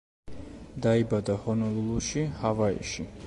დაიბადა 0.85 1.37
ჰონოლულუში, 1.45 2.25
ჰავაიში. 2.43 3.11